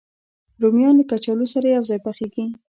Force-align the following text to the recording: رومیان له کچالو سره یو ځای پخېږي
رومیان 0.61 0.93
له 0.99 1.05
کچالو 1.11 1.45
سره 1.53 1.65
یو 1.75 1.83
ځای 1.89 1.99
پخېږي 2.05 2.45